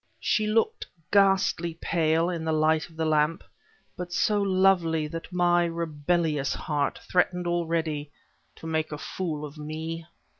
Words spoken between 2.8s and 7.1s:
of the lamp, but so lovely that my rebellious heart